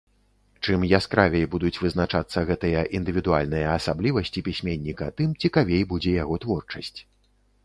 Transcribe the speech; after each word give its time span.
Чым 0.67 0.85
яскравей 0.97 1.43
будуць 1.55 1.81
вызначацца 1.83 2.39
гэтыя 2.51 2.81
індывідуальныя 3.01 3.67
асаблівасці 3.77 4.43
пісьменніка, 4.49 5.05
тым 5.23 5.29
цікавей 5.45 5.81
будзе 5.95 6.11
яго 6.23 6.35
творчасць. 6.49 6.99